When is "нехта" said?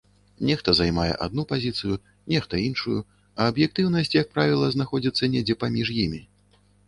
0.49-0.71, 2.33-2.61